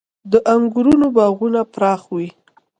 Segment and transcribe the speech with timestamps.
[0.31, 2.29] •د انګورو باغونه پراخ وي.